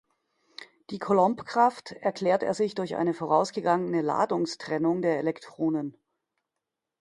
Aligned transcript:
Die 0.89 0.97
Coulombkraft 0.97 1.91
erklärt 1.91 2.41
er 2.41 2.55
sich 2.55 2.73
durch 2.73 2.95
eine 2.95 3.13
vorausgegangene 3.13 4.01
Ladungstrennung 4.01 5.03
der 5.03 5.19
Elektronen. 5.19 5.95